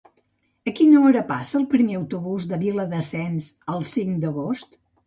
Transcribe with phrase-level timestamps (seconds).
[0.71, 4.81] A quina hora passa el primer autobús per Viladasens el cinc d'agost?